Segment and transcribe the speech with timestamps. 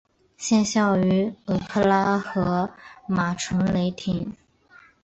[0.35, 2.71] 现效力于俄克拉何
[3.07, 4.35] 马城雷霆。